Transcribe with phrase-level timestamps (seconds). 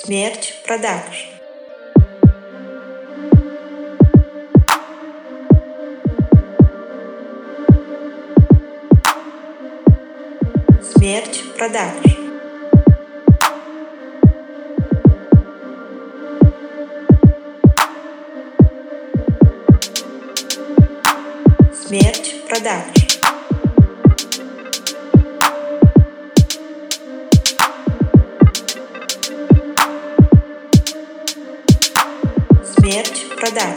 [0.00, 1.28] Смерч Продакшн.
[10.82, 12.10] Смерч Продакшн.
[21.72, 23.23] Смерч Продакшн.
[32.94, 33.74] смерть продаж.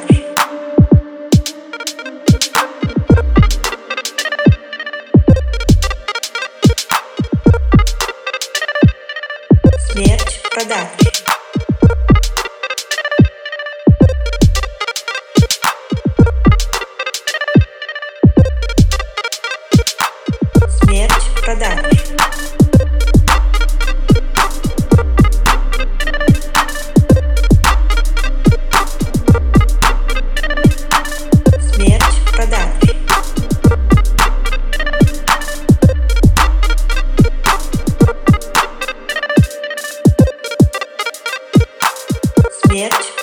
[9.92, 10.88] Смерть продаж.
[20.84, 22.47] Смерть продаж.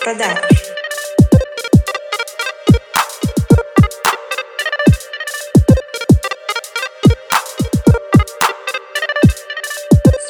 [0.05, 0.39] продаж.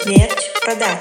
[0.01, 0.99] Смерч продаж.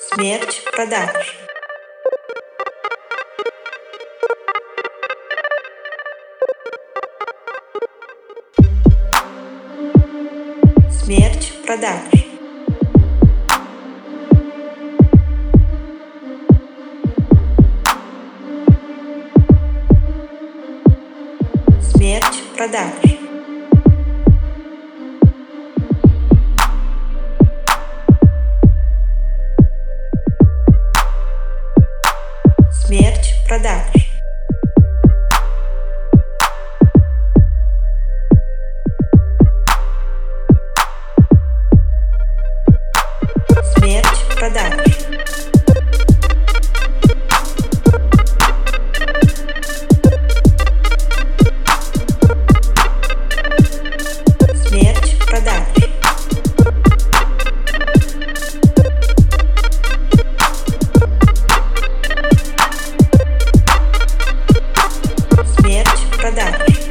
[0.00, 1.34] Смерч продаж.
[11.08, 12.00] мерч продаж.
[21.80, 22.92] Смерч продаж.
[32.72, 34.03] Смерч продаж.
[44.44, 44.72] продаж.
[54.68, 55.62] Смерть продаж.
[65.56, 66.83] Смерть продаж.